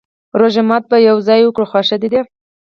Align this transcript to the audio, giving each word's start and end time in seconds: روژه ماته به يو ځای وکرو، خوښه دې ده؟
روژه 0.39 0.61
ماته 0.69 0.87
به 0.89 0.97
يو 1.09 1.17
ځای 1.27 1.41
وکرو، 1.43 1.69
خوښه 1.71 1.97
دې 2.01 2.09
ده؟ 2.13 2.21